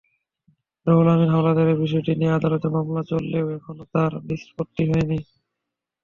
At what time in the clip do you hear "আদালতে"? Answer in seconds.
2.37-2.67